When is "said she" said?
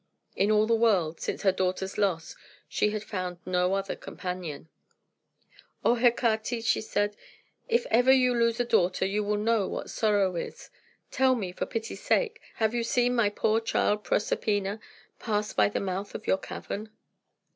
6.65-7.19